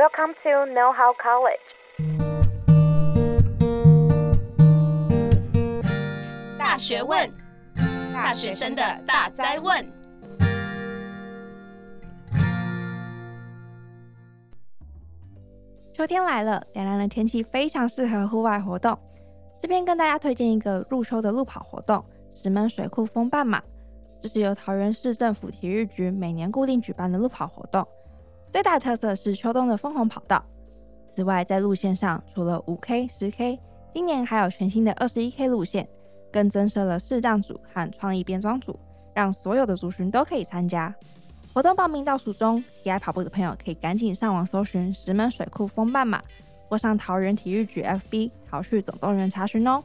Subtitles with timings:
[0.00, 1.60] Welcome to Know How College。
[6.58, 7.30] 大学问，
[8.10, 9.86] 大学生的大灾问。
[15.92, 18.98] 秋天来了，凉凉的天气非常适合户外活动。
[19.58, 23.62] 这边跟大家推荐一个入秋的路跑活动——石门水库风半马。
[24.22, 27.86] 这是由桃园市政府体育局每年固定举办的路跑活动。
[28.50, 30.44] 最大特色是秋冬的枫红跑道。
[31.14, 33.58] 此外，在路线上除了五 K、十 K，
[33.94, 35.88] 今年还有全新的二十一 K 路线，
[36.32, 38.76] 更增设了视障组和创意变装组，
[39.14, 40.92] 让所有的族群都可以参加。
[41.54, 46.20] 活动报名倒数中，喜爱跑步的朋友可以赶紧上网搜寻石门水库风半马，
[46.68, 49.82] 或上桃园体育局 FB 桃绪总动员查询哦。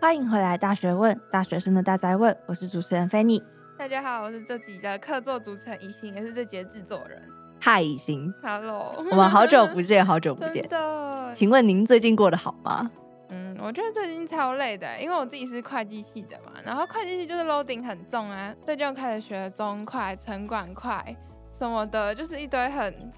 [0.00, 3.42] 欢迎回来，大学问，大学生的大宅问，我是主持人菲妮。
[3.76, 7.22] 大家好，我是这集的客座主持人宜兴，也是这集的制作人。
[7.60, 10.66] 嗨，宜兴，Hello，我们好久不见，好久不见。
[10.66, 12.90] 真的，请问您最近过得好吗？
[13.28, 21.14] 嗯，我觉得最近超累的，因为我自己是会计系的嘛，然后会计系就是 loading 很重啊，最近又开始学中快、城管快
[21.52, 23.12] 什么的，就是一堆很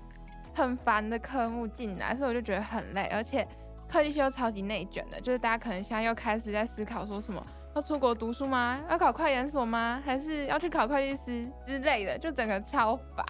[0.53, 3.47] 很烦的科目进来，所以我就觉得很累，而且。
[3.93, 7.45] 会计系又超级内卷的，就是大家可能现在又开始在思考说什么
[7.77, 8.81] 要出国读书吗？
[8.89, 10.03] 要考会研所吗？
[10.05, 12.19] 还是要去考会计师之类的？
[12.19, 13.25] 就整个超烦。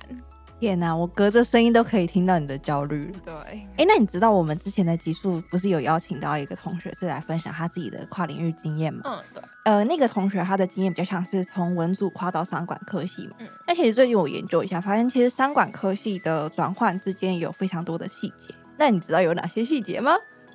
[0.61, 3.13] 天哪，我隔着声音都可以听到你的焦虑。
[3.25, 9.01] 对，哎、欸，那你知道我们之前的集数不是有邀请到一个同学是来分享他自己的跨领域经验吗？
[9.05, 9.43] 嗯，对。
[9.65, 13.35] 呃，那个同学他的经验比较像是从文组跨到商管科系嘛。
[13.41, 13.49] 嗯。
[13.67, 18.55] 那其实最近我研究一下，发现其实商管科系的转换之间有非常多的细节。
[18.79, 20.13] 那你知道有哪些细节吗？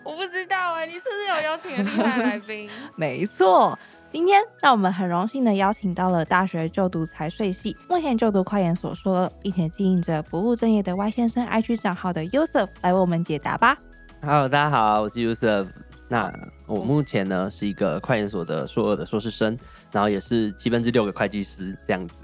[0.08, 2.70] 我不知道哎、欸，你是不是有邀请的厉害来宾？
[2.96, 3.78] 没错，
[4.10, 13.78] 今天让我们很荣幸的邀请到了大学就读财税系，目前就读快研所说，并且经营着不务正业的 Y 先生 IG 账号的 Yusuf 来为我们解答吧。
[14.22, 15.68] Hello，大家好，我是 Yusuf。
[16.08, 16.34] 那
[16.66, 19.58] 我目前呢是一个快研所的硕二的硕士生，
[19.92, 22.24] 然后也是七分之六个会计师这样子。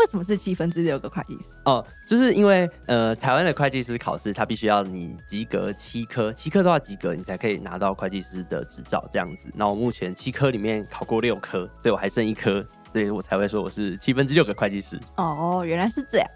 [0.00, 1.56] 为什么是七分之六个会计师？
[1.66, 9.50] 哦，就是因为呃，台湾的会计师考试，它必须要你及格七科，七科都要及格，你才可以拿到会计师的执照这样子。
[9.54, 14.98] 那我目前七科里面考过六科，所以我还剩一科，所以我才会说我是七分之六个会计师。
[15.16, 16.26] 哦，原来是这样。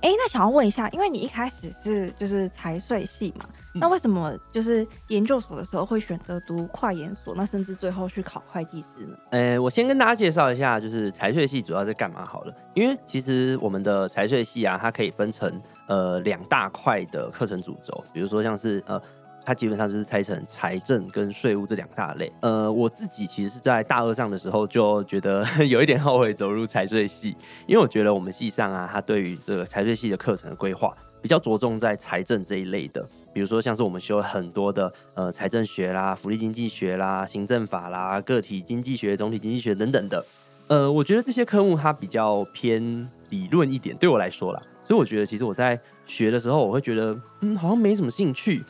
[0.00, 9.16] 哎，那想要问一下，因为你一开始是就是财税系嘛，嗯，那为什么就是研究所的时候会选择读跨研所，那甚至最后去考会计师呢？
[9.30, 12.54] 呃，我先跟大家介绍一下，就是财税系主要在干嘛好了。
[12.74, 19.00] 因为其实我们的财税系啊，它可以分成呃两大块的课程主轴，比如说像是呃。
[19.46, 22.30] 它基本上就是拆成财政跟税务这两大类。
[22.40, 27.36] 呃，我自己其实是在大二上的时候就觉得 有一点后悔走入财税系，
[27.68, 30.92] 因为我觉得我们系上啊，它对于这个财税系的课程的规划
[31.22, 40.24] 比较着重在财政这一类的，比如说像是我们修很多的呃财政学啦、福利经济学啦、行政法啦、个体经济学、总体经济学等等的。
[40.66, 48.64] 呃，我觉得这些科目它比较偏理论一点，对我来说啦，所以我觉得其实我在学的时候，我会觉得嗯，好像没什么兴趣。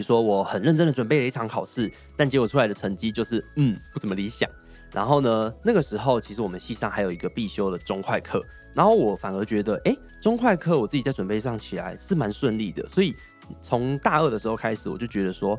[0.00, 4.48] 比如说，我很认真的准备了一场考试，但结果出来的成绩就是嗯，不怎么理想。
[4.94, 12.88] 然后呢，那个时候其实我们系上还有一个必修的中会课，然后我反而觉得，哎，中会课我自己在准备上起来是蛮顺利的。
[12.88, 13.14] 所以
[13.60, 15.50] 从大二的时候开始，我就觉得说，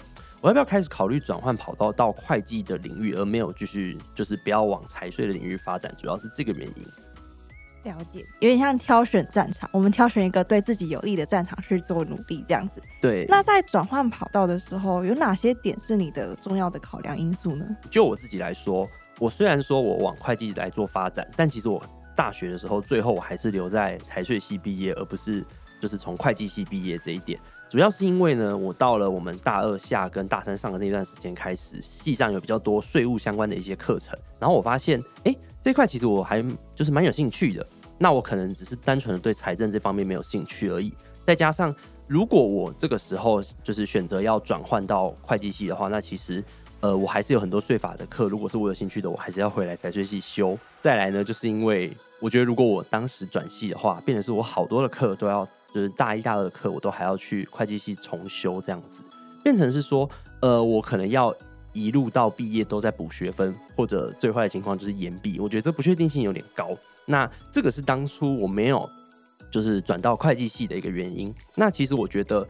[0.42, 6.84] 我要不要开始考虑转换跑道到会计的领域，而没有继续就是不要往财税的领域发展，主要是这个原因。
[7.84, 12.82] 了解，有点像挑选战场，我们挑选一个对自己有利的战场去做努力，这样子。
[13.02, 13.26] 对。
[13.28, 17.66] 那在转换跑道的时候，有哪些点是你的重要的考量因素呢？
[17.90, 18.88] 就我自己来说，
[19.20, 21.82] 我虽然说我往会计来做发展，但其实我
[22.16, 25.44] 大学的时候，最后我还是留在财税系毕业，而不是
[25.80, 27.40] 就是从会计系毕业这一点。
[27.68, 35.38] 主要是因为呢，我到了我们大二下跟大三上的那段时间开始，系上有比较多税务相关的一些课程，然后我发现，哎、欸。
[35.64, 37.64] 这块其实我还就是蛮有兴趣的，
[38.02, 40.92] 那我可能只是单纯的对财政这方面没有兴趣而已。
[41.24, 41.74] 再加上，
[42.08, 46.44] 如果我这个时候就是选择要转换到会计系的话，那其实
[46.80, 50.58] 呃我还是有很多税法的课，如果是我有兴趣的，我还是要回来财税系修。
[50.80, 59.04] 再来呢，就是因为我觉得如果我当时转系的话，变成是我好多的课都要，就是大一大二的课我都还要去会计系重修，这样子
[59.44, 60.10] 变成是说，
[60.42, 61.32] 呃，我可能要。
[61.74, 65.40] 一路到毕业都在补学分，或者最坏的情况就是延毕。
[65.40, 66.72] 我觉得这不确定性有点高。
[67.12, 68.90] 那这个是当初我没有
[69.52, 71.34] 就是转到会计系的一个原因。
[71.54, 72.48] 那其实我觉得，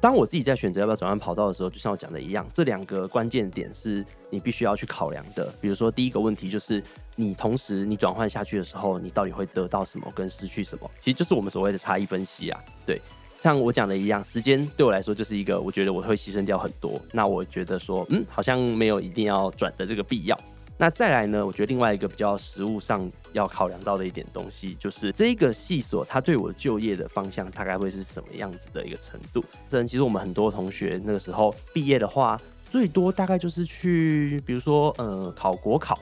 [0.00, 5.48] 当我自己在选择要不要转换跑道的时候，就像我讲的一样，这两个关键点是你必须要去考量的。
[5.60, 6.82] 比如说，第一个问题就是
[7.14, 10.90] 你同时你转换下去的时候，你到底会得到什么跟失去什么？
[10.98, 12.60] 其实就是我们所谓的差异分析啊。
[12.84, 13.00] 对，
[13.38, 17.00] 像我讲的一样，时间对我来说就是一个，我觉得我会牺牲掉很多。
[17.12, 20.36] 那我觉得说，嗯，好像没有一定要转的这个必要。
[20.80, 29.44] 那再来呢，我觉得另外一个比较实务上要考量到的一点东西，就是这个系所它对我就业的方向大概会是什么样子的一个程度。
[29.68, 32.40] 这人其实我们很多同学那个时候毕业的话，
[32.70, 35.98] 最多大概就是去，比如说呃考国考。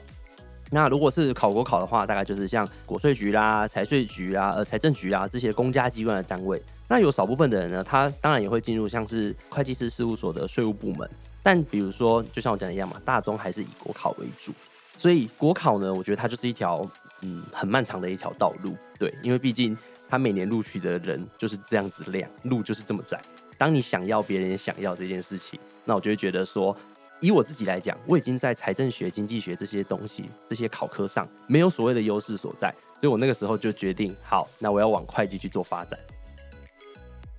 [0.71, 6.63] 那如果是考国考的话，大概就是像国税局啦、财税局啦、呃财政局啦这些公家机关的单位。
[6.87, 11.09] 那有少部分的人呢，他当然也会进入像是会计师事务所的税务部门。
[11.43, 14.53] 但比如说，就像我讲的一样嘛，大宗还是以国考为主。
[14.99, 16.85] 所以国考呢，我觉得它就是一条
[17.21, 18.75] 嗯很漫长的一条道路。
[18.97, 19.77] 对，因为毕竟
[20.09, 23.17] 它每年录取的人就是这样子量，路就是这么窄。
[23.57, 26.75] 当你想要别人也想要这件事情，那我就会觉得说。
[27.21, 35.99] 以我自己来讲，我已经在财政学、经济学这些东西、这些考科上没有所谓的优势所在，所以我那个时候就决定，好，那我要往会计去做发展。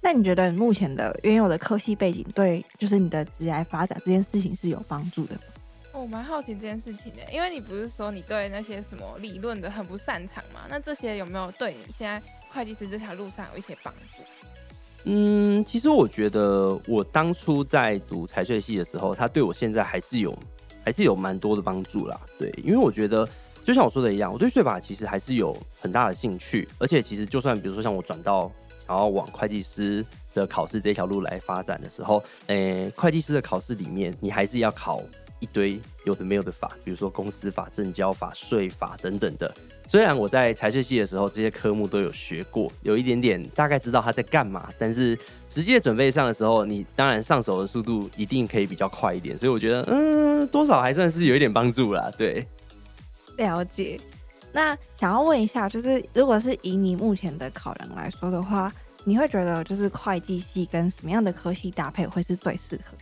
[0.03, 5.35] 那你觉得目前的原有的科系背景对，就是你的职业发展这件事情是有帮助的？
[5.92, 10.60] 我蛮好奇这件事情的，因为你不是说你对那些什么理论的很不擅长吗？
[10.70, 14.22] 那这些有没有对你现在会计师这条路上有一些帮助？
[15.04, 20.37] 嗯，其实我觉得我当初在读财税系的时候，它对我现在还是有
[20.84, 22.20] 还是有蛮多的帮助啦。
[22.38, 23.28] 对，因为我觉得
[23.64, 28.50] 就像我说的一样，我对税法其实还是有很大的兴趣，而且其实就算比如说像我转到
[28.87, 30.04] 想要往会计师
[30.34, 35.02] 的考试这条路来发展的时候，诶、会计师的考试里面你还是要考
[35.40, 39.52] 一堆有的没有的法，比如说公司法、证交法、税法等等的。
[39.87, 52.08] 虽然我在财税系的时候，这些科目都有学过，有一点点大概知道他在干嘛，但是实际准备上的时候，你当然上手的速度一定可以比较快一点，所以我觉得，嗯，多少还算是有一点帮助啦。
[52.16, 52.46] 对，
[53.37, 54.00] 了解。
[54.52, 58.72] 那想要问一下，就是如果是以你目前的考量来说的话，
[59.04, 62.96] 你会觉得就是会计系跟什么样的科系搭配会是最适合？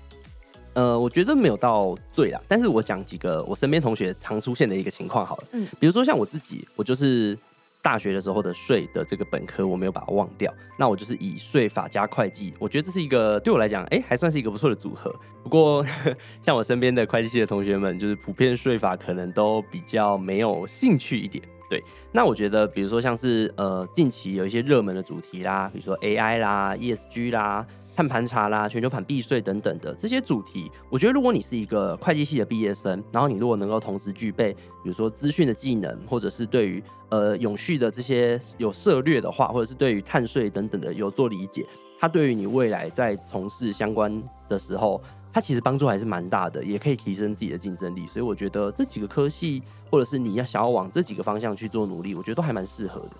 [0.78, 7.36] 呃，我觉得没有到最啦，但是我讲几个我身边同学常出现的一个情况好了，嗯，比如说像我自己，我就是
[7.82, 15.12] 大学的时候的税的这个本科我没有把它忘掉，那我就是以税法加会计，我觉得这是一个对我来讲，哎、欸，还算是一个不错的组合。
[15.42, 15.84] 不过
[16.46, 21.82] 像我身边的会计系的同学们，就是普遍税法可能都比较没有兴趣一点，对。
[22.12, 27.66] 那我觉得，比如说像是呃近期有一些热门的主题啦，比如说 AI 啦、ESG 啦。
[27.98, 41.66] 碳盘查啦、全球反避税等等的这些主题，我觉得如果你是一个会计系的毕业生，然后你如果能够同时具备，比如说资讯的技能，或者是对于呃永续的这些有涉略的话，或者是对于碳税等等的有做理解，
[41.98, 45.02] 它对于你未来在从事相关的时候，
[45.32, 48.06] 它其实帮助还是蛮大的，也可以提升自己的竞争力。
[48.06, 49.60] 所以我觉得这几个科系，
[49.90, 53.10] 或者是你要想要往这几个方向去做努力，我觉得都还蛮适合的。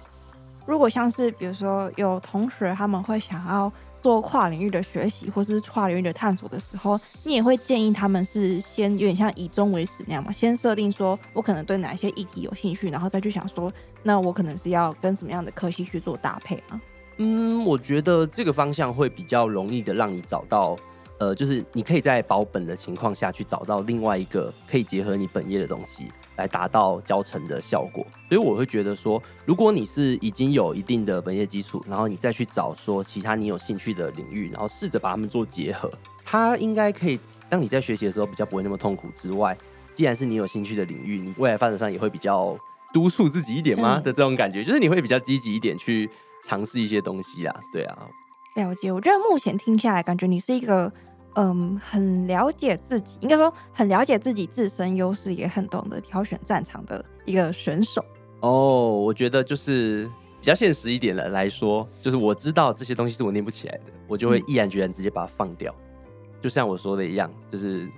[0.64, 3.72] 如果像是比如说有同学他们会想要。
[4.00, 13.72] 做跨领域的学习或是跨领域的探索的时候，你也会建议他们是先有点像以终为始那样嘛，先设定说我可能对哪些议题有兴趣，然后再去想说，
[14.02, 16.80] 那我可能是要跟什么样的科系去做搭配啊？
[17.18, 20.76] 嗯，我觉得这个方向会比较容易的让你找到，
[21.18, 26.08] 呃，就是你可以在保本的情况下去找到另外一个可以结合你本业的东西。
[26.38, 35.90] 来达到教程的效果，所以我会觉得说，如果你是已经有一定的本业基础，然后你再去找说其他你有兴趣的领域，然后试着把它们做结合，
[36.25, 37.18] 它应该可以
[37.49, 39.59] 当你在学习的时候比较不会那么痛苦之外，
[39.97, 42.57] 既然是你有兴趣的领域，你未来发展上也会比较
[42.95, 46.09] 督促自己一点吗的这种感觉，就是你会比较积极一点去
[46.47, 48.07] 尝试一些东西啊，对啊，
[48.54, 48.92] 了解。
[48.92, 50.92] 我觉得目前听下来，感觉你是一个。
[51.35, 58.04] 嗯，很了解自己，应该说很了解自己自身优势，也很懂得挑选战场的一个选手。
[58.40, 65.75] 哦，我觉得就是比较现实一点的来说，就是我知道这些东西是我念不起来的，我就会毅然决然直接把它放掉。
[65.80, 67.88] 嗯、就像我说的一样，就是。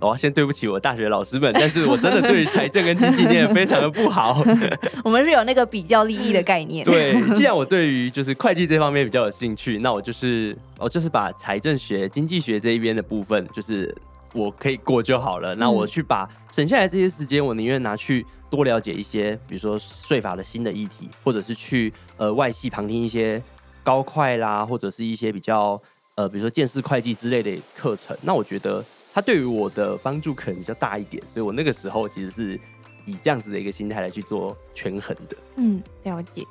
[0.00, 4.42] 我要先对不起我大学老师们，但是我真的对于财政跟经济念非常的不好。
[5.04, 6.82] 我们是有那个比较利益的概念。
[6.86, 13.94] 对，既然我对于就是会计这方面比较有兴趣，那我就是我就是把财政学、经济学这一边的部分，就是
[14.32, 15.54] 我可以过就好了。
[15.56, 23.42] 那我去把省下来这些时间，我宁愿拿去多了解一些，比如说税法的新的议题，或者是去呃外系旁听一些
[23.84, 25.78] 高会啦，或者是一些比较
[26.14, 28.16] 呃比如说见识会计之类的课程。
[28.22, 28.82] 那我觉得。
[29.12, 32.60] 它对于我的帮助可能比较大一点，所以我那个时候其实是
[33.06, 35.36] 以这样子的一个心态来去做权衡的。
[35.56, 36.44] 嗯，了解。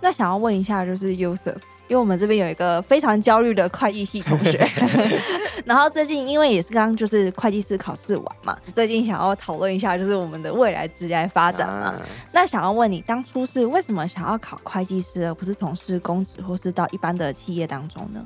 [0.00, 1.56] 那想要问一下，就是 Yusuf，
[1.88, 4.68] 因为我们这边有一个非常焦虑的会计系同学
[5.64, 11.86] 然后最近因为也是刚就是会计师考试完嘛，最近想要讨论一下就是我们的未来职业发展嘛。
[11.86, 12.02] 啊、
[12.32, 18.22] 那想要问你，当初是为什么想要考会计师，而不是从事公职或是到一般的企业当中呢？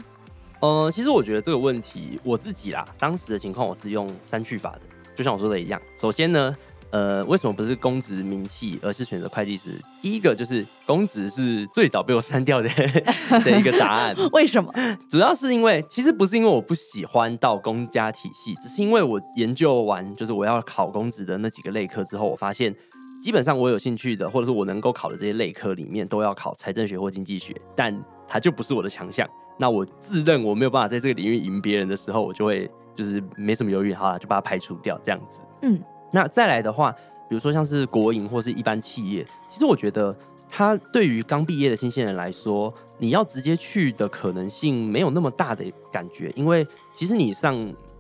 [0.60, 4.80] 呃，其实我觉得这个问题我自己啦，当时的情况我是用删去法的，
[5.14, 5.80] 就像我说的一样。
[5.96, 6.56] 首先呢。
[6.90, 9.78] 呃，为什么不是公职名气，而是选择会计师？
[10.00, 12.68] 第一个就是公职是最早被我删掉的
[13.44, 14.16] 的一个答案。
[14.32, 14.72] 为什么？
[15.06, 22.74] 主要是因为，其实不是因为我不喜欢到公家体系，只是因为我研究完，就是我要考公职的那几个类科之后，我发现
[23.20, 27.94] 基本上我有兴趣的，或者是我能够考的这些类科里面，都要考财政学或经济学，但
[28.26, 29.28] 它就不是我的强项。
[29.58, 35.42] 那我自认我没有办法在这个领域赢别人的时候，我就会就是没什么犹豫，好了，就把它排除掉，这样子。
[35.62, 35.78] 嗯。
[36.10, 36.90] 那再来的话，
[37.28, 40.16] 比如说像是国营或是一般企业，其实我觉得
[40.48, 47.54] 它对于刚毕业的新鲜人来说，你要直接去的可能性没有那么大的感觉，因为其实你上，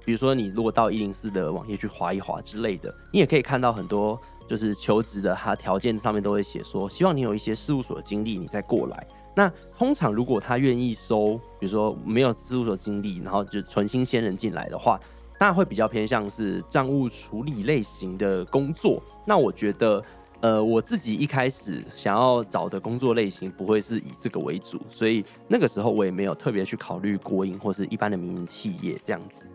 [0.06, 9.06] 比如说你如果到一零四的网页去划一划之类的，你也可以看到很多就是求职的他条件上面都会写说，希望你有一些事务所的经历，你再过来。
[9.38, 14.98] 那通常如果他愿意收，比如说没有事务所经历，然后就纯新鲜人进来的话。
[15.38, 19.00] 当然会比较偏向是账务处理类型的工作。
[19.24, 20.02] 那我觉得，
[20.40, 29.46] 呃，我自己一开始想要找的工作类型不会是以这个为主，所以那个时候我也没有特别去考虑国营或是一般的民营企业这样子。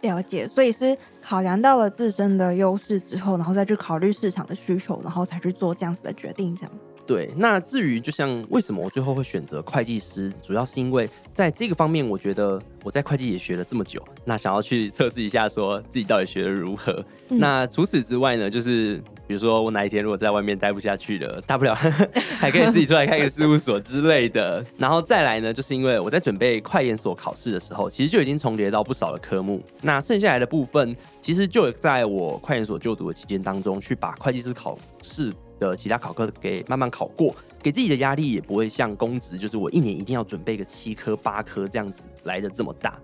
[0.00, 6.72] 了解，所以是考量到了自身的优势之后，然后再去考虑市场的需求，然后才去做这样子的决定，这样。
[7.06, 17.04] 对，那至于就像为什么我最后会选择会计师，主要是因为在这个方面，我觉得我在会计也学了这么久，那想要去测试一下，说自己到底学的如何。
[17.28, 18.96] 嗯、那除此之外呢，就是
[19.26, 21.74] 比如说我哪一天如果在外面待不下去了，大不了
[22.40, 24.64] 还可以自己出来开个事务所之类的。
[24.78, 29.62] 然后再来呢，就是因为我在准备快研所考试的时候，其实就已经重叠到不少的科目。
[29.82, 42.98] 那剩下来的部分，其实就在我快研所就读的期间当中，去把会计师考试的其他考科给慢慢考过，给自己的压力也不会像公职，就是我一年一定要准备个七科八科这样子来的这么大。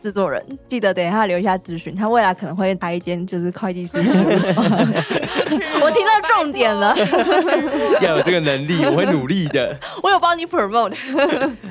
[0.00, 4.62] 制作人记得等一下留一下资讯，他未来可能会开一间就是会计师事务所。
[5.82, 6.94] 我听到重点了，
[8.02, 9.76] 要有这个能力，我会努力的。
[10.02, 10.94] 我有帮你 promote。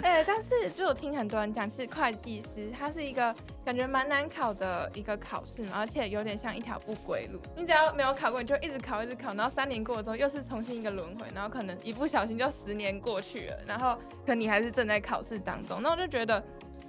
[0.01, 7.39] 哎、欸，但是就我听很多人讲，是会计师，它是一个感觉蛮难考的一个考试嘛，而且有点像一条不归路。
[7.55, 15.79] 你只要没有考过，你就一直考，一直考，然后三年过了之后又是重新一个轮回，然后可能一不小心就十年过去了，然后可能你还是正在考试当中。
[15.81, 16.43] 那我就觉得。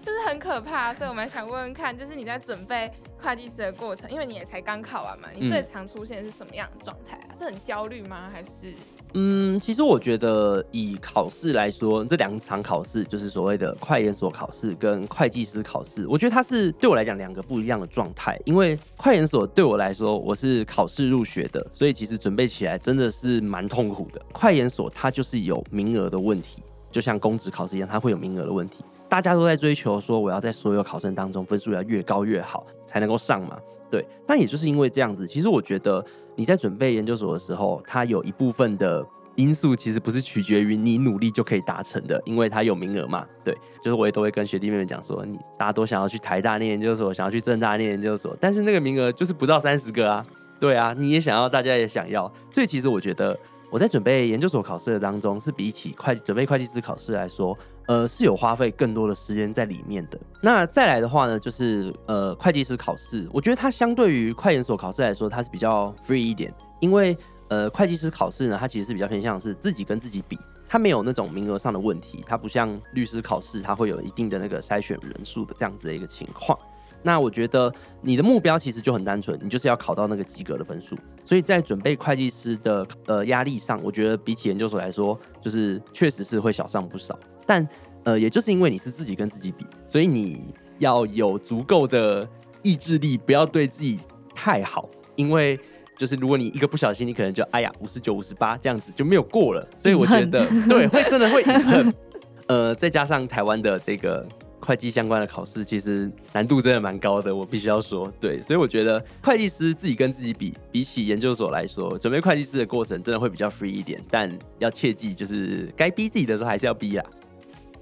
[0.08, 7.36] 就是很可怕，所以我们想问问看，就是你在准备会计师的过程，因为你也才刚考完嘛，你最常出现是什么样的状态啊？
[7.38, 8.30] 是很焦虑吗？
[8.32, 8.74] 还是？
[9.12, 18.40] 嗯，其实我觉得以考试来说，这两场考试就是所谓的会研所考试跟会计师考试，我觉得它是对我来讲两个不一样的状态。
[18.46, 24.22] 因为会研所对我来说，我是考试入学的，所以其实准备起来真的是蛮痛苦的。
[24.32, 28.82] 会研所它就是有名额的问题，就像公职考试一样，它会有名额的问题。
[29.08, 33.58] 大家都在追求说，我要在所有考生当中分数要越高越好，才能够上嘛。
[33.90, 36.04] 对，但也就是因为这样子，其实我觉得
[36.36, 39.02] 你在准备研究所的时候，它有一部分的
[39.34, 43.26] 因素其实不是取决于你努力就可以达成的，因为它有名额嘛。
[43.42, 50.26] 对，就是我也都会跟学弟妹们讲说，你大家都想要去台大念研究所，想要去政大念研究所，但是那个名额就是不到三十个啊。
[50.60, 53.38] 对啊，你也想要，大家也想要，所以其实我觉得。
[53.70, 57.54] 我在准备研究所考试的当中，是比起会准备会计师考试来说，
[57.88, 60.20] 呃，是有花费更多的时间在里面的。
[60.42, 67.16] 那再来的话呢，就是呃，会计师考试，我觉得它相对于会研所考试来说，它是比较 free 一点，因为
[67.48, 76.58] 呃，会计师考试呢，它其实是比较偏向是自己跟自己比，它没有那种名额上的问题，它不像律师考试，它会有一定的那个筛选人数的这样子的一个情况。
[77.02, 80.94] 那我觉得你的目标其实就很单纯，你就是要考到那个及格的分数。
[81.24, 87.18] 所以在准备会计师的呃压力上，我觉得比起研究所来说，就是确实是会小上不少。
[87.48, 87.66] 但
[88.04, 90.44] 呃，也就是因为你是自己跟自己比，所以你
[90.78, 92.28] 要有足够的
[92.62, 93.98] 意志力，不要对自己
[94.34, 94.86] 太好。
[95.16, 95.58] 因为
[95.96, 99.66] 就是如果你一个不小心，你可能就哎呀五十九、五十八这样子就没有过了。
[99.78, 101.94] 所以我觉得对，会真的会很。
[102.48, 104.28] 呃，再加上台湾的这个。
[104.60, 114.28] 会计相关的考试其实难度真的蛮高的，我必须要说，对，所以我觉得会计师自己跟自己比，比起研究所来说，准备会计师的过程真的会比较 free 一点，但
[114.58, 117.04] 要切记，就是该逼自己的时候还是要逼啦。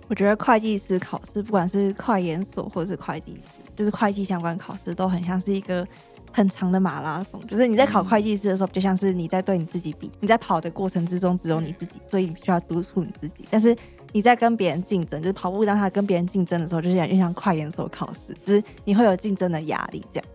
[0.09, 5.87] 我觉得会计师考试，不管是会研所或者是会计师，就是会计相关考试，都很像是一个
[6.33, 7.45] 很长的马拉松。
[7.47, 13.77] 就是你在考会计师的时候，就像是你在对你自己比，你在跑的过程之中只有你自己，所以你必须要督促你自己，但是。
[14.13, 20.27] 你在跟别人竞争，就是跑步当他跟别人竞争的时候，就是有点像快研所考试，就是你会有竞争的压力这样。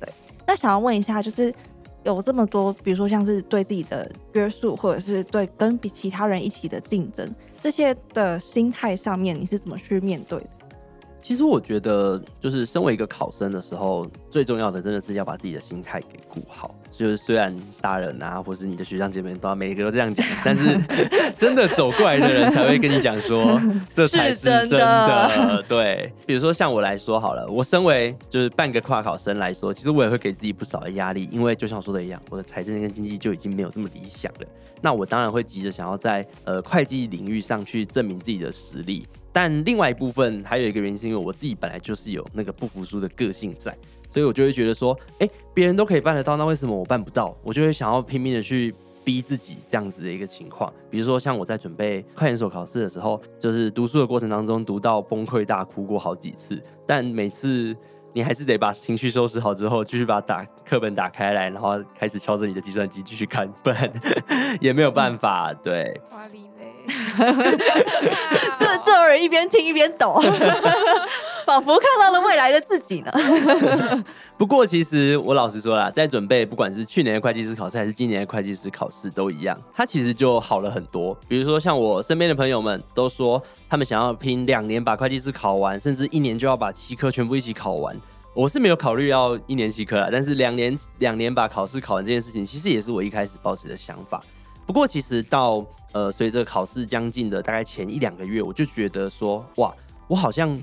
[0.00, 0.08] 对，
[0.46, 1.52] 那想要问一下，就是
[2.04, 7.28] 有这么多，比如说像是对自己的约束，或者是对跟比其他人一起的竞争，
[7.60, 10.48] 这些的心态上面，你是怎么去面对的？
[11.20, 16.74] 其实我觉得，就是身为一个考生的时候，最重要的真的是要把自己的心态给顾好。
[16.90, 20.78] 就是虽然大人啊，或是你的学长姐妹都每一个都这样讲，但是
[21.36, 23.60] 真的走过来的人才会跟你讲说，
[23.92, 24.78] 这才是真的。
[25.36, 34.46] 真的对，比如说像我来说好了，我身为就是半个跨考生来说，其实我也会给自己不少的压力，因为就像我说的一样，我的财政跟经济就已经没有这么理想了。
[34.80, 39.06] 那我当然会急着想要在呃会计领域上去证明自己的实力。
[39.32, 43.76] 但另外一部分还有一个原因，是因为我自己本来就是有那个不服输的个性在，
[44.12, 47.36] 所以我就会觉得说，哎、别人都可以办得到，那为什么我办不到？
[47.42, 50.72] 我就会想要拼命的去逼自己这样子的一个情况。
[50.90, 57.76] 比如说像我在准备快研所考试的时候，就是读书的过程当中读到崩溃大哭过好几次，但每次
[58.12, 63.90] 你还是得把情绪收拾好之后，继续把打课本打开来，然后开始敲着你的计算机继续看，不然
[64.60, 65.52] 也没有办法。
[65.52, 66.00] 对。
[68.58, 70.20] 这这人一边听一边抖，
[71.46, 73.12] 仿佛看到了未来的自己呢。
[74.36, 81.16] 不过，其实我老实说啦，在准备不管是去年的会计师考试还是今年的会计师考试都一样，它其实就好了很多。
[81.26, 87.96] 比如说，像我身边的朋友们都说，他们想要拼两年把会计师考完，甚至一年就要把七科全部一起考完。
[88.34, 94.22] 我是没有考虑要一年七科啦，但是两年两年把考试考完这件事情，其实也是我一开始抱持的想法。
[94.64, 99.74] 不过，其实到呃，随着考试将近的大概前一两个月，我就觉得说，哇，
[100.06, 100.62] 我好像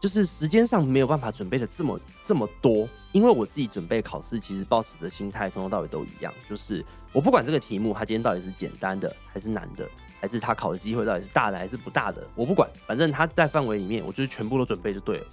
[0.00, 9.88] 就是时间上没有办法准备的这么这么多，因为我自己准备考试，其实抱持的心态从头到尾都一样，就是我不管这个题目它今天到底是简单的还是难的，
[10.20, 15.26] 还是它考的机会到底是大的还是不大的，我不管，反正它在范围里面，我就是全部都准备就对了。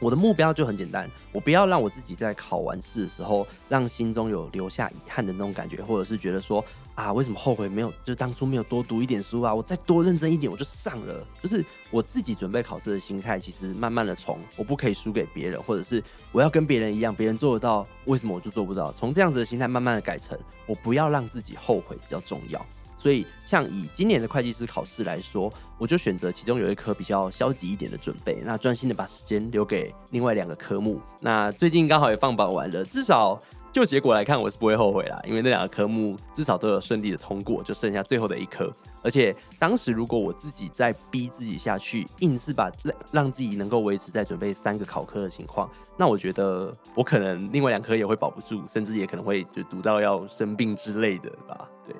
[0.00, 6.62] 我的目标就很简单，我不要让我自己在考完试的时候，让心中有留下遗憾的那种感觉，或者是觉得说
[6.94, 11.26] 啊，为什么后悔没有，就当初没有多读一点书啊，我再多认真一点我就上了。
[11.42, 18.92] 就是我自己准备考试的心态，其实慢慢的从我不可以输给别人，或者是我要跟别人一样，别人做得到，为什么我就做不到？
[18.92, 22.64] 从这样子的心态慢慢的改成，我不要让自己后悔比较重要。
[22.96, 30.98] 所以，像以今年的会计师考试来说，我就选择其中有一科比较消极一点的准备，那专心的把时间留给另外两个科目。
[31.20, 33.38] 那最近刚好也放榜完了，至少
[33.74, 38.70] 就结果来看，我是不会后悔啦，因为那两个科目至少都有顺利的通过，就剩下最后的一科。
[39.02, 51.68] 而且当时如果我自己再逼自己下去，硬是把让让自己能够维持在准备三个考科的情况，那我觉得我可能另外两科也会保不住，甚至也可能会就读到要生病之类的吧。
[51.84, 51.96] 对。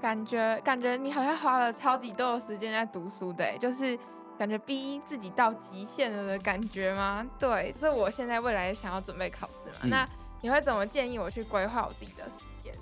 [0.00, 3.98] 感觉感觉你好像花了超级多的时间在读书的，就是
[4.38, 7.26] 感觉逼自己到极限了的感觉吗？
[7.38, 9.76] 对，是我现在未来想要准备考试嘛。
[9.82, 10.08] 嗯、那
[10.40, 12.72] 你会怎么建议我去规划我自己的时间？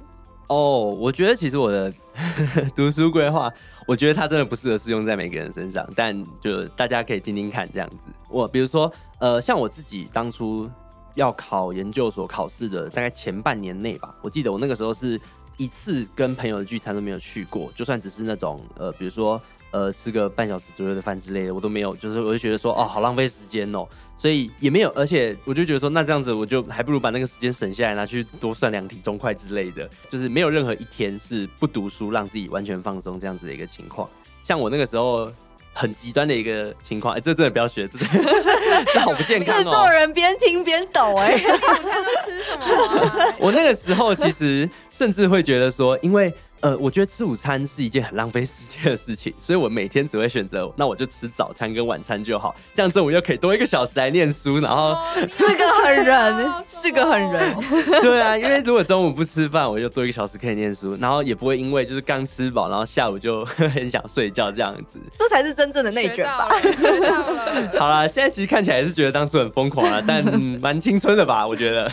[0.48, 1.92] 哦，我觉得其实我的
[2.76, 3.52] 读书规划，
[3.86, 7.96] 我觉得它真的不适合适用在每个人身上，但就大家可以听听看这样子。
[8.28, 10.70] 我比如说，呃，像我自己当初
[11.14, 15.20] 要考研究所考试的大概前半年内吧，我记得我那个时候是。
[15.56, 19.40] 一次跟朋友的聚餐都没有去过，就算只是那种呃，比如说
[19.70, 21.94] 呃，吃个半小时左右的饭之类的，我都没有。
[21.96, 23.86] 就是我就觉得说，哦，好浪费时间哦，
[24.16, 24.90] 所以也没有。
[24.90, 29.88] 而且我就觉得说，那这样子我就还不如把那个时间省下来，拿去多算两题中块之类的。
[30.08, 34.08] 就是没有任何一天是不读书，让自己完全放松这样子的一个情况。
[34.42, 35.32] 像我那个时候。
[35.74, 37.98] 很极端的一个情况，哎、欸，这真的不要学，这
[38.94, 39.58] 这好不健康哦。
[39.58, 43.34] 制作人边听边抖，哎，午餐都吃什么？
[43.38, 46.32] 我那个时候其实甚至会觉得说，因为。
[46.64, 54.96] 呃，我觉得吃午餐是一件很浪费时间的事情，所以我每天只会选择，那我就吃早餐跟晚餐就好，这样中午又可以多一个小时来念书，然后
[55.28, 57.54] 是个狠 人，是个狠人。
[58.00, 64.98] 对啊，因为如果中午不吃饭，我就多一个小时可以念书，然后也不会因为就是刚吃饱，然后下午就 很想睡觉这样子。
[65.18, 66.48] 这才是真正的内卷吧？
[67.78, 70.24] 好啦，现在其实看起来是觉得当初很疯狂啊，但
[70.58, 71.46] 蛮、嗯、青春的吧？
[71.46, 71.92] 我觉得。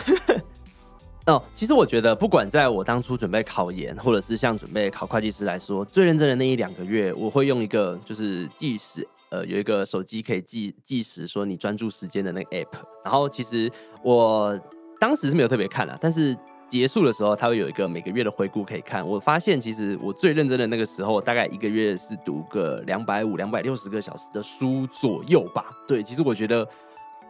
[1.26, 12.72] 哦，其实我觉得，不管在我当初准备考研，或者是像准备考会计师来说，最认真的那一两个月，我会用一个就是计时，呃，有一个手机可以计计时，说你专注时间的那个 app。
[13.04, 13.70] 然后其实
[14.02, 14.58] 我
[14.98, 16.36] 当时是没有特别看了，但是
[16.68, 19.06] 结束的时候，它会有一个每个月的回顾可以看。
[19.06, 25.66] 我发现其实我最认真的那个时候，大概一个月是读个两百五、两百六十个小时的书左右吧。
[25.86, 26.68] 对，其实我觉得。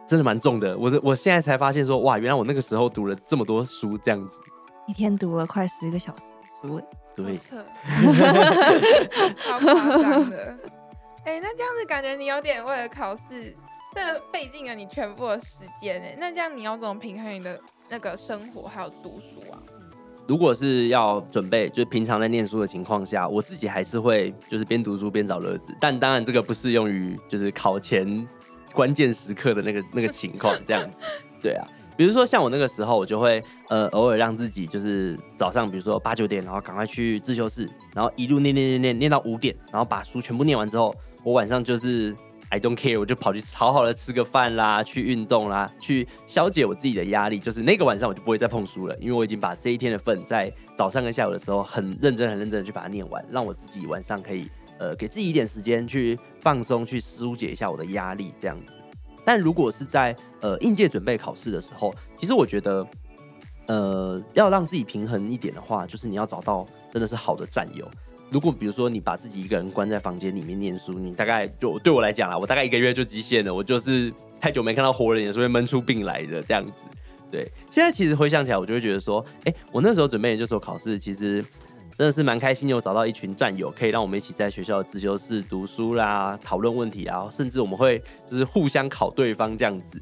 [0.07, 4.37] 真的蛮重的，我我现在才发现说，哇，原来我那个时候读了这么多书，这样子，
[4.87, 6.23] 一天读了快十个小时
[6.61, 6.81] 书，
[7.15, 7.37] 对，
[9.37, 10.57] 超夸张的。
[11.25, 13.55] 哎、欸，那这样子感觉你有点为了考试，
[13.95, 16.17] 这费尽了你全部的时间哎。
[16.19, 19.57] 那这样你要怎么平衡你的那个生活还有读书啊？
[20.27, 25.73] 如果是要准备，就是平常在念书的情况下，我自己还是会就是边读书边找乐子。
[25.79, 28.27] 但当然这个不适用于就是考前
[28.73, 30.97] 关键时刻的那个那个情况这样子。
[31.41, 31.65] 对啊。
[31.95, 42.15] 比如说像我那个时候，我就会呃偶尔让自己就是早上，比如说八九点，然后赶快去自修室，然后一路念念念念念到五点，然后把书全部念完之后，我晚上就是
[42.49, 47.37] I don't care，我就跑去好好的吃个饭啦，去运动啦，去消解我自己的压力。
[47.37, 54.49] 就是那个晚上我就不会再碰书了，因为我已经把这一天的份在早上跟下午的时候很认真很认真的去把它念完，让我自己晚上可以
[54.83, 58.73] 呃给自己一点时间去放松，去疏解一下我的压力，这样子。
[59.23, 62.85] 但如果是在呃应届准备考试的时候，其实我觉得，
[63.67, 67.89] 呃，要让自己平衡一点的话，就是你要找到真的是好的战友。
[68.29, 73.53] 如果比如说你把自己一个人关在房间里面念书，你大概就对我来讲啦，我大概一个月就极限了。
[73.53, 76.73] 我就是太久没看到活人，也是会闷出病来的这样子。
[77.31, 81.43] 对，现在其实回想起来，我就会觉得说，哎、我那时候准备研究所考试，其实。
[81.95, 90.01] 真的是蛮开心，有找到一群战友，可以让我们一起在学校的自修室读书啦，讨论问题啊，甚至我们会就是互相考对方这样子。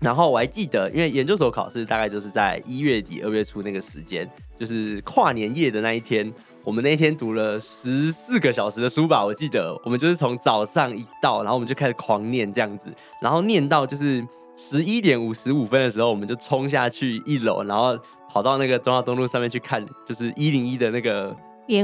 [0.00, 6.32] 然后我还记得，因为研究所考试大概就是在一月底二月初那个时间，就是跨年夜的那一天，
[6.64, 17.96] 我们那天读了十四个小时的书吧，我记得我们就是从早上一到，然后我们就开始狂念这样子，然后念到就是十一点五十五分的时候，我们就冲下去一楼，然后。
[18.28, 21.34] 跑到那个中华东路上面去看，就是一零一的那个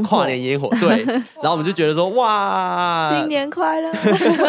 [0.07, 1.05] 跨年烟火，对。
[1.43, 3.91] 然后我们就觉得说，哇，新年快乐。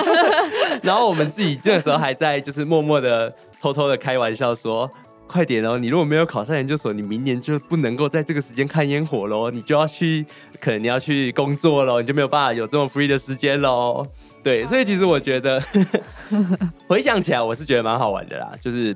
[0.84, 4.90] 然后我们自己这个时候还在就是默默的偷偷的开玩笑说，
[5.28, 10.26] 快点哦，你如果没有考上研究所，你明年就不能够在这个时间看烟火喽，你就要去，
[10.60, 14.06] 可能你要去工作喽，你就没有办法有这么 free 的时间喽。
[14.44, 15.62] 对，所以其实我觉得
[16.88, 18.96] 回想起来，我是觉得蛮好玩的啦，就是。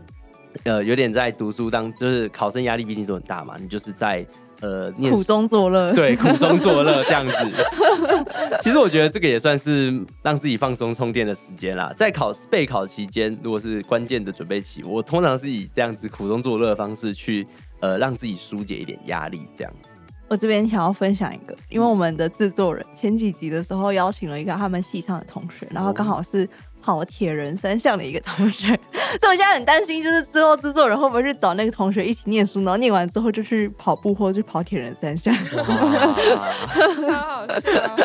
[0.64, 4.26] 呃，有点在读书当，就是考生压力毕竟都很大嘛，你就是在
[4.62, 7.34] 呃念苦中作乐，对，苦中作乐这样子。
[8.62, 11.94] 其实我觉得这个也算是让自己放松充电的时间啦。
[11.96, 17.48] 在考备考期间，如果是关键的准备期，我通常是以这样子苦中作乐的方式去
[17.80, 19.74] 呃让自己疏解一点压力，这样。
[20.28, 26.48] 我这边想要分享一个，因为我们的制作人前几集的时候邀请了一个他们系上的同学，然后刚好是。
[26.90, 28.68] 跑铁人三项的一个同学，
[29.22, 37.96] 所以我现在很担心，就是之后制作人会不会去找那个同学一起念书，然后念完之后就去跑步或者去跑铁人三项， 超好笑。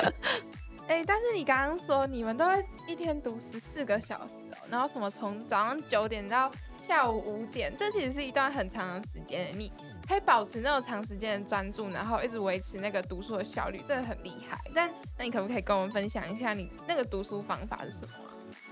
[0.87, 9.73] 哎、欸，但是你刚刚说你们都会一天读十四个小时哦，然后什么从早上九点到下午五点，这其实是一段很长的时间，你
[10.07, 14.61] 可以保持那么长时间的专注，然后一直维持那个读书的效率，真的很厉害。
[14.75, 18.09] 但那你可不可以跟我们分享一下你那个读书方法是什么？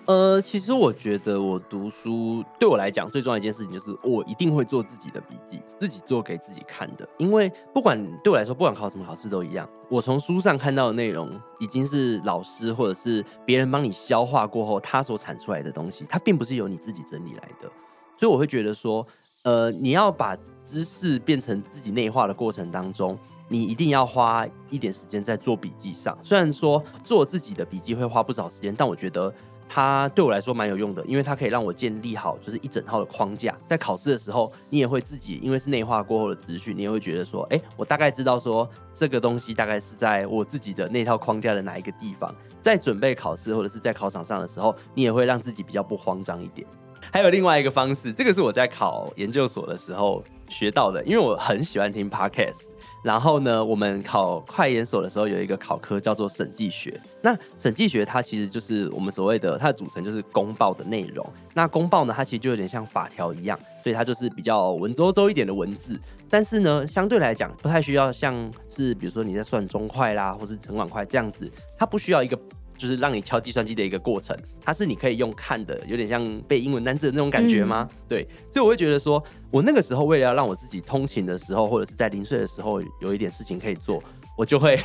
[0.06, 7.08] 呃，其实我觉得我读书对我来讲最重要一件事情就是我一定会做自己的笔记，自己做给自己看的。
[7.18, 17.70] 因为不管对我来说，不管考什么考试都一样，我从书上看到的内容已经是老师或者是别人帮你消化过后，他所产出来的东西，它并不是由你自己整理来的。
[18.16, 19.06] 所以我会觉得说，
[19.44, 26.18] 呃，你要把知识变成自己内化的过程当中，你一定要花一点时间在做笔记上。
[26.24, 29.32] 虽然说做自己的笔记会花不少时间，但我觉得。
[29.74, 46.68] 它对我来说蛮有用的，因为它可以让我建立好就是一整套的框架，在考试的时候，你也会自己因为是内化过后的资讯，你也会觉得说，哎，我大概知道说这个东西大概是在我自己的那套框架的哪一个地方，在准备考试或者是在考场上的时候，你也会让自己比较不慌张一点。
[47.10, 52.68] 还有另外一个方式，这个是我在考研究所的时候学到的，因为我很喜欢听 podcast。
[53.02, 57.00] 然后呢，我们考快研所的时候有一个考科叫做审计学。
[57.20, 61.26] 那审计学它其实就是我们所谓的它的组成就是公报的内容。
[61.52, 65.98] 那公报呢，它其实就有点像法条一样，所以它就是比较文绉绉一点的文字。
[66.30, 72.38] 但是呢，相对来讲不太需要像是比如说你在算中快啦，或是成管快这样子，它不需要一个。
[72.76, 77.88] 就是让你敲计算机的一个过程，它是你可以用看的，有点像背英文单词的那种感觉吗？
[77.90, 84.02] 嗯、对，所以我会觉得说，我那个时候为了要让我自己通勤的时候，或者是在零碎的时候有一点事情可以做，
[84.36, 84.76] 我就会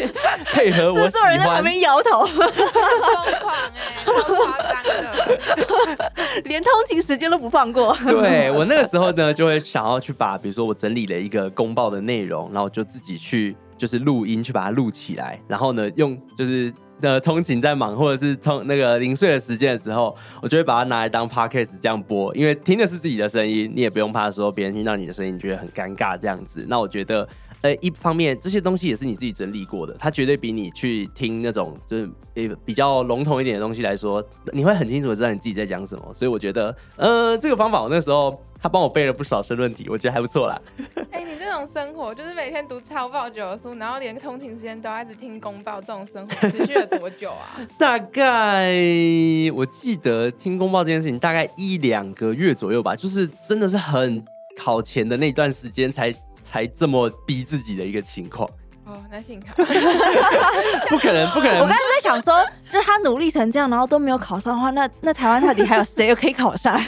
[0.52, 1.10] 配合我喜欢。
[1.10, 2.38] 制作人在旁边摇头，疯
[3.40, 6.12] 狂哎，超夸张的，
[6.44, 7.96] 连通勤时间都不放过。
[8.08, 16.72] 对，我那个时候呢，就会想要去把，比如说我整理了一个公报的内容，然后就自己去就是录音，去把它录起来，然后呢，用就是。
[17.00, 26.64] 的通勤在忙，或者是通那个零碎的时间的时候，我就会把它拿来当 podcast 这样播，因为听的是自己的声音，你也不用怕说别人听到你的声音觉得很尴尬这样子。
[26.68, 27.28] 那我觉得，
[27.60, 36.14] 呃，一方面这些东西也是你自己整理过的，它绝对比你去听那种就是呃比较笼统一点的东西来说，你会很清楚的知道你自己在讲什么。
[36.14, 40.58] 所以我觉得，呃，这个方法我那时候他帮我背了不少申论题，我觉得还不错啦。
[41.12, 47.60] 哎、欸，你这种生活就是每天读超爆久的书，然后连通勤时间都要一直听公报，这种生活持续了多久啊？
[47.78, 48.72] 大概
[49.54, 54.24] 我记得听公报这件事情大概一两个月左右吧，就是真的是很
[54.56, 56.10] 考前的那段时间才。
[56.42, 58.46] 才这么逼自己的一个情况
[58.86, 61.60] 哦，那幸好不可能，不可能。
[61.60, 66.78] 我刚才在想说，就是他努力成这样，然后都没有考上的话，那那台湾到底还有谁可以考上？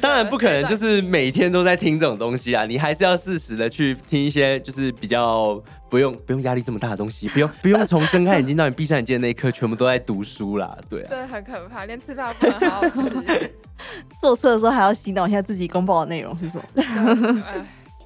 [0.00, 2.64] 当然不可能，就是每天都在听这种东西啊！
[2.66, 10.76] 你还是要适时的去听一些，就是比较不用不用压力这么大的东西，不用不用从睁开眼睛到你闭上眼睛的那一刻，全部都在读书啦。
[10.88, 13.52] 对啊，真的很可怕，连吃饭不能好好吃，
[14.20, 17.44] 做事的时候还要洗脑一下自己公报的内容是什么。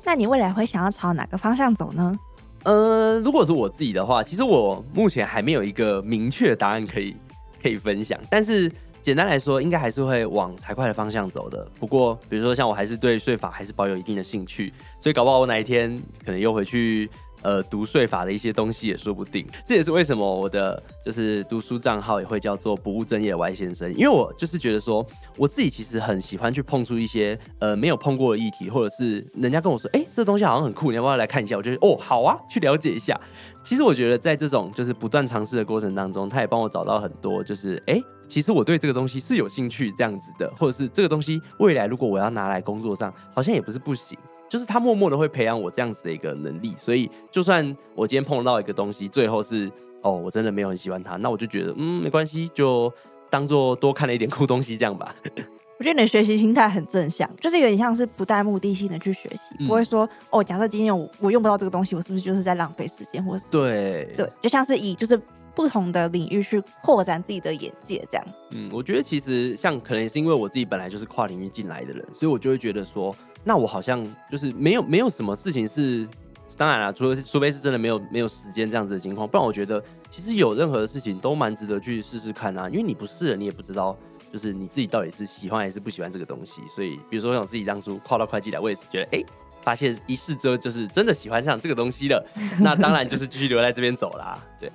[0.03, 2.19] 那你未来会想要朝哪个方向走呢？
[2.65, 7.15] 呃，如果是我自己的话，其实我目前还没有一个明确的答案可以
[7.63, 8.19] 可以分享。
[8.29, 8.71] 但是
[9.03, 11.67] 简单来说，应该还是会往财会的方向走的。
[11.79, 17.11] 不过，比如说像我还是对税法还是保有一定的兴趣，所以搞不好我哪一天可能又回去。
[17.45, 31.55] 呃，读税法的一些东西也说不定，这也是为什么我的就是读书账号也会叫做不务正业的 Y 先生，因为我就是觉得说，我自己其实很喜欢去碰触一些呃没有碰过的议题，或者是人家跟我说，哎、这东西好像很酷，你要不要来看一下？
[31.55, 33.21] 我觉得哦，好啊，去了解一下。
[33.63, 44.19] 其实我觉得在这种就是不断尝试的过程当中，他也帮我找到很多，就是哎、其实我对这个东西是有兴趣这样子的，或者是这个东西未来如果我要拿来工作上，好像也不是不行。
[44.49, 49.71] 就是他默默的会培养我这样子的一个能力，所以就算我今天碰到一个东西，最后是
[50.03, 52.93] 哦，我真的没有很喜欢它，那我就觉得嗯，没关系，就
[53.31, 55.15] 当做多看了一点酷东西这样吧。
[55.79, 65.21] 我觉得你的学习心态很正向，就是有点像是不带目的性的去学习，嗯、不会说哦，假设今天我我用不到这个东西，我是不是就是在浪费时间，或是对对，就像是以就是
[65.53, 68.25] 不同的领域去扩展自己的眼界这样。
[68.51, 73.15] 嗯，我觉得其实像可能也是因为我自己本来就是跨领域进来的人，所以我就会觉得说。
[73.45, 76.09] 那我好像就是没有没有什么事情是，
[76.57, 83.97] 当然了，除了除非是真的没有没有时间这样子的情况，不然我觉得其实有任何的事情都蛮值得去试试看啊，因为你不试了，你也不知道
[84.33, 86.63] 就是你自己到底是喜欢还是不喜欢这个东西。
[86.75, 89.23] 所以比如说像我自己当初跨到会计来，我也是觉得哎、
[89.61, 92.25] 发现一试之后就是真的喜欢上这个东西了，
[92.61, 94.43] 那当然就是继续留在这边走啦。
[94.59, 94.73] 对，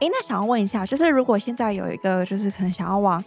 [0.00, 3.24] 哎、那想要问一下，就是如果现在有一个就是可能想要往。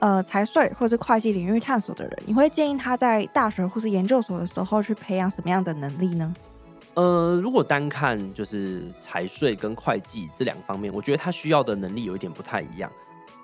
[0.00, 6.34] 呃，财税或是会计领域探索的人，你会建议他在大学或是研究所的时候去培养什么样的能力呢？
[6.94, 12.90] 呃，如果单看就是财税跟会计这两方面，我觉得他需要的能力有一点不太一样。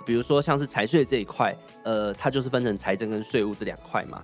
[0.05, 4.23] 比如说像是财税这一块，呃，它就是分成财政跟税务这两块嘛。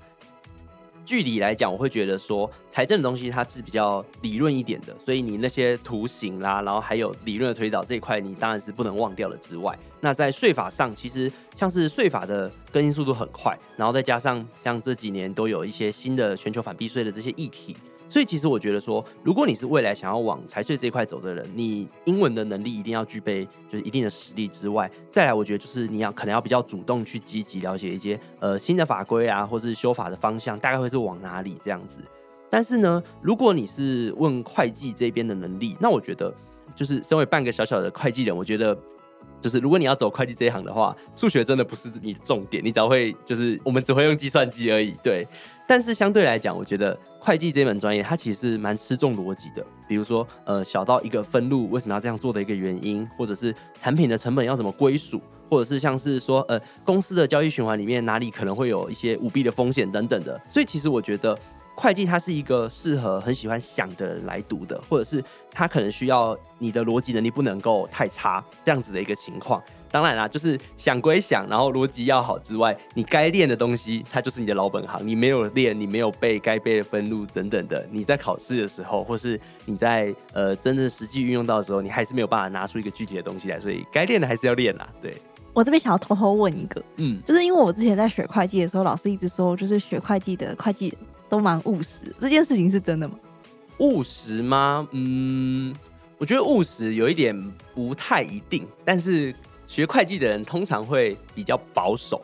[1.05, 9.37] 具体来讲，我会觉得说财政的东西它是比较理论一点的，所以你那些图形啦，然后还有理论的推导这一块，你当然是不能忘掉了。
[9.37, 17.77] 之外，那在税法上，其实像是税法的更新速度很快，然后再加上像这几年都有一些新的全球反避税的这些议题。
[18.13, 32.01] 所以其实我觉得说，如果你是未来想要往财税这一块走的人，你英文的能力一定要具备，就是一定的实力之外，再来我觉得就是你要可能要比较主动去积极了解一些呃新的法规啊，或是修法的方向，大概会是往哪里这样子。
[32.51, 36.31] 但是呢，如果你是问会计这边的能力，那我觉得
[36.77, 38.79] 就是身为半个小小的会计人，我觉得
[39.41, 45.27] 就是如果你要走会计这一行的话，数学真的不是你的重点，你只要会就是我们只会用计算机而已，对。
[45.67, 49.65] 但是相对来讲，我觉得会计这门专业它其实蛮吃重逻辑的。
[49.89, 60.39] 比如说，呃，小到一个分录为什么要这样做的一个原因，或者是产品的成本要怎么归属，或者是像是说，呃，公司的交易循环里面哪里可能会有一些舞弊的风险等等的。
[60.51, 61.39] 所以其实我觉得
[61.75, 69.63] 会计它是一个适合很喜欢想的人来读的，或者是它可能需要你的逻辑能力不能够太差这样子的一个情况。
[69.93, 75.07] 当然啦，就是想归想，然后逻辑要好之外，你该练的东西，它就是你的老本行。
[75.07, 83.61] 你没有练，你没有背该背的分录等等的，你在考试的时候，或是你在呃真正实际运用到的时候，你还是没有办法拿出一个具体的东西来。
[83.61, 84.89] 所以该练的还是要练啦。
[84.99, 85.15] 对，
[85.53, 90.97] 我这边想要偷偷问一个，嗯，就是因为我之前在学会计的时候，老师一直说，就是学会计的会计
[91.29, 93.15] 都蛮务实，这件事情是真的吗？
[93.77, 94.89] 务实吗？
[94.93, 95.75] 嗯，
[96.17, 97.37] 我觉得务实有一点
[97.75, 99.35] 不太一定，但是。
[99.73, 102.21] 学会计的人通常会比较保守，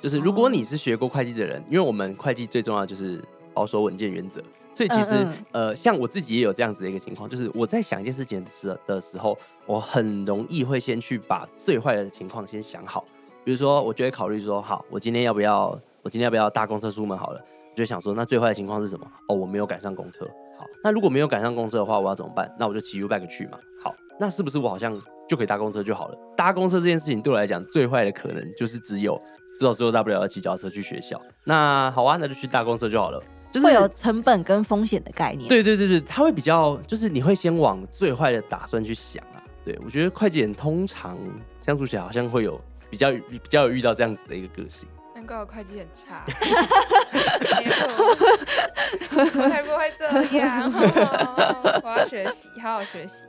[0.00, 8.42] 就是如果你是学过会计的人，因为我们会计最重要就是保守稳健原则，所以其实嗯嗯呃，像我自己也有这样子的一个情况，就是我在想一件事情
[8.86, 13.04] 的时候，我很容易会先去把最坏的情况先想好，
[13.44, 19.06] 比如说，我就会考虑说，好，我今天要不要，我今天要不要搭公车出门好了，我就想说，那最坏的情况是什么？
[19.28, 20.24] 哦，我没有赶上公车，
[20.58, 22.50] 好，那如果没有赶上公车的话，我要怎么办？
[22.58, 23.58] 那我就骑 U-Bike 去嘛。
[23.84, 24.98] 好，那是不是我好像
[25.28, 26.18] 就可以搭公车就好了？
[26.36, 29.20] 搭公车这件事情对我来讲，最坏的可能就是只有
[29.58, 31.20] 至少最后大不了要骑脚车去学校。
[31.44, 33.22] 那好啊，那就去搭公车就好了。
[33.50, 35.48] 就是会有成本跟风险的概念。
[35.48, 39.40] 对对对对，他会比较，就是你会先往最坏的打算去想啊。
[39.64, 41.16] 对，我觉得会计人通常
[41.60, 42.60] 相处起来好像会有
[42.90, 44.86] 比较比较有遇到这样子的一个个性。
[45.14, 46.26] 难怪我会计很差，
[49.16, 50.04] 我才不会这
[50.36, 50.70] 样。
[51.82, 53.24] 我要学习，好好学习。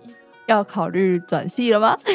[0.48, 1.98] 要考虑转系了吗？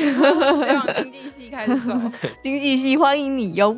[0.66, 1.94] 要往经济系开始走。
[2.42, 3.76] 经济系欢迎你哟。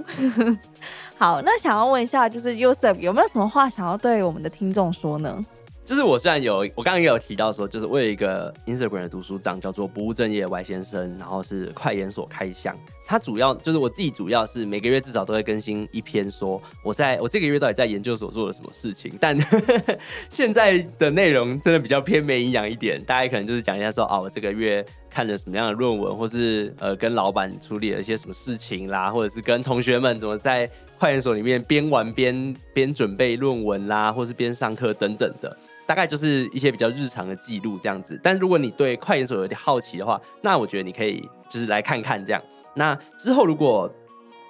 [1.19, 5.45] 好，那想要问一下，就是 Yosef 有没有什么话想要对我们的听众说呢？
[5.85, 12.75] 就是我虽然有，我刚刚也有提到说，就是我有一个 Instagram 的读书帐，叫做不务正业的 Y 先生，然后是快研所开箱。
[13.07, 19.13] 他主要就是我自己，主要是每个月至少都会更新一篇，说我在我这个月到底在研究所做了什么事情。
[19.21, 19.39] 但
[20.31, 30.67] 现在的内容真的比较偏没营养一点，大家可能就是讲一下说哦，我这个月看了什么样的论文，或是呃跟老板处理了一些什么事情啦，或者是跟同学们怎么在
[30.99, 35.55] 快研所里面边玩边边准备论文啦，或是边上课等等的。
[35.87, 42.43] 大概就是一些比较日常的记录这样子，但如果你对快研所有点好奇的话，那我觉得你可以就是来看看这样。
[42.75, 43.93] 那之后如果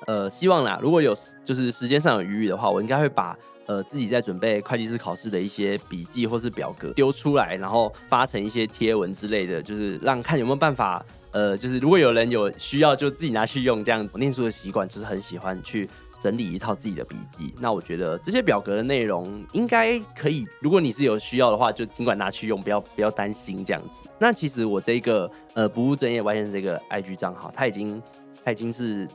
[0.06, 1.12] 呃希望啦，如果有
[1.44, 14.18] 就是时间上有余裕的话，我应该会把呃自己在准备会计师考试的一些笔记或是表格丢出来，然后发成一些贴文之类的，就是让看有没有办法呃就是如果有人有需要就自己拿去用这样子。
[14.18, 15.88] 念书的习惯就是很喜欢去。
[16.24, 20.46] 整理一套自己的笔记，那我觉得这些表格的内容应该可以。
[20.58, 24.08] 如果你是有需要的话，就尽管拿去用，不要不要担心这样子。
[24.18, 28.02] 那其实我这个呃不务正业外先生这个 IG 账号，它已经
[28.42, 29.06] 它已经是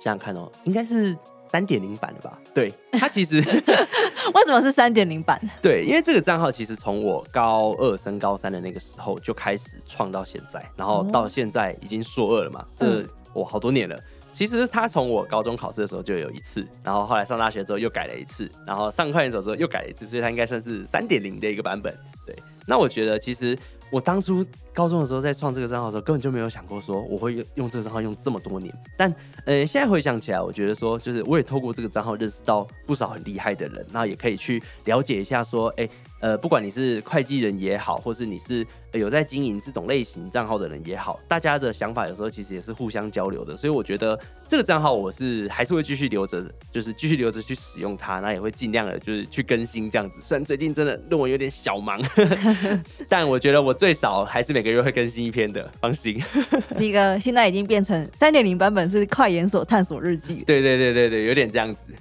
[0.00, 1.14] 想想看哦，应该是
[1.52, 2.38] 三点零版的吧？
[2.54, 3.42] 对，它其实
[4.32, 5.38] 为什么是三点零版？
[5.60, 14.00] 对，因为这个账号其实从我高二升高三的那个时候就开始创到现在，然后到现在已经硕二了嘛，这我、嗯、好多年了。
[14.30, 21.92] 其实他从我高中考试的时候就有一次，然后后来上大学之后又改了一次，然后上快研所之后又改了一次，所以他应该算是三点零的一个版本。
[22.26, 22.36] 对，
[22.66, 23.58] 那我觉得其实
[23.90, 28.72] 我当初高中的时候在创这个账号的时候，根本就没有想过说我会用用这个账号用这么多年。
[28.96, 29.12] 但
[29.46, 35.88] 呃，现在回想起来，我觉得说就是我也透过这个账号认识到不少很厉害的人，然后也可以去了解一下说，哎。
[36.20, 43.56] 呃，不管你是会计人也好，或是你是有在经营这种类型账号的人也好，大家的想法有时候其实也是互相交流的。
[43.56, 50.16] 所以我觉得这个账号我是还是会继续留着，就是继续留着去使用它，那也会尽量的就是去更新这样子。
[50.20, 52.00] 虽然最近真的论文有点小忙，
[53.08, 56.20] 但我觉得我最少还是每个月会更新一篇的，放心。
[56.76, 60.42] 是一个现在已经变成三点零版本，是快研所探索日记。
[60.46, 61.92] 对对对对对，有点这样子。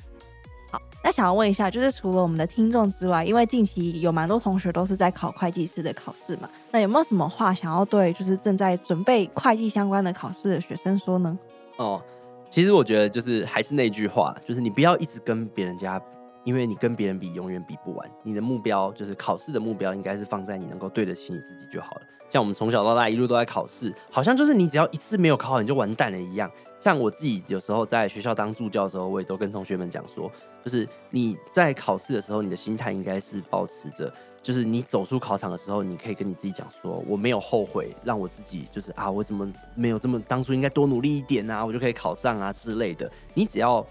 [1.04, 11.40] 那想要问一下，就是除了我们的听众之外，因为近期有蛮多同学都是在考会计师的考试嘛，那有没有什么话想要对就是正在准备会计相关的考试的学生说呢？
[11.78, 12.02] 哦，
[12.50, 16.02] 其实我觉得就是还是那句话，就是你不要一直跟别人家，
[16.48, 18.10] 因为你跟别人比永远比不完。
[18.24, 22.02] 你的目标就是考试的目标，应该是放在你能够对得起你自己就好了。
[22.30, 26.50] 像我们从小到大一路都在考试，好像就是你只要一次没有考好，你就完蛋了一样。
[26.80, 30.32] 像我自己有时候在学校当助教的时候，我也都跟同学们讲说，
[30.64, 43.10] 就是你在考试的时候，你的心态应该是保持着，就是你走出考场的时候，你可以跟你自己讲说，我没有后悔，让我自己就是啊，我怎么没有这么当初应该多努力一点啊，我就可以考上啊之类的。
[43.34, 43.86] 你只要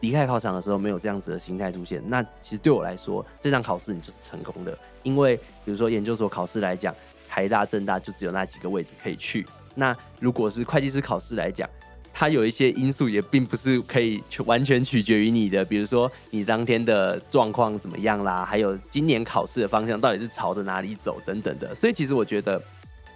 [0.00, 4.76] 离开考场的时候没有这样子的心态出现，那其实对我来说，这场考试你就是成功的。
[5.02, 6.94] 因为比如说研究所考试来讲，
[7.28, 9.46] 台大、政大就只有那几个位置可以去。
[9.74, 11.68] 那如果是会计师考试来讲，
[12.12, 21.74] 它有一些因素也并不是可以完全取决于你的，比如说你当天的状况怎么样啦，还有今年考试的方向到底是朝着哪里走等等的。
[21.74, 22.60] 所以其实我觉得，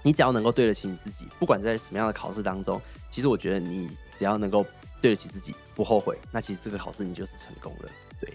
[0.02, 4.64] 你只要能够对得起你自己，不管在什么样的考试当中，其实我觉得你只要能够
[5.02, 7.88] 对得起自己，不后悔，那其实这个考试你就是成功了。
[8.20, 8.32] 对，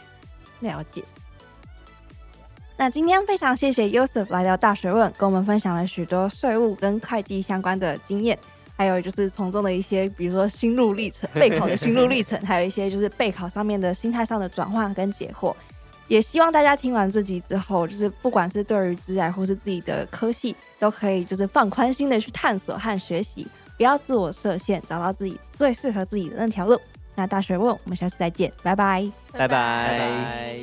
[0.59, 1.03] 了解。
[2.77, 8.37] 那今天非常谢谢 Yosef 来到大学问，跟我们分享了许多税务跟会计相关的经验。
[8.77, 15.53] 还有就是从中的一些，比如说心路历程，备考的心路历程， 还有一些就是备考上面的心态上的转换跟解惑。
[16.07, 26.79] 也希望大家听完这集之后，就是不管是对于职涯或是自己的科系，都可以就是放宽心的去探索和学习，不要自我设限，找到自己最适合自己的那条路。
[27.19, 29.47] 那大学问，我们下次再见，拜拜，拜拜。
[29.49, 30.59] 拜拜。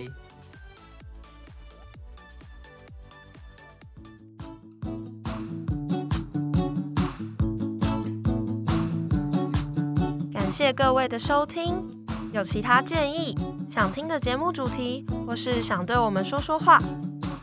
[10.50, 11.84] 谢谢各位的收听，
[12.32, 13.36] 有其他建议、
[13.68, 16.80] 想听的节目主题，或是想对我们说说话，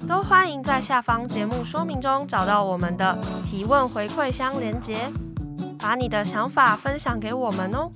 [0.08, 4.98] 都欢迎在下方节目说明中找到我们的提问回馈箱连结，
[5.78, 7.92] 把你的想法分享给我们哦。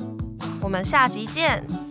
[0.61, 1.86] 我们下集见。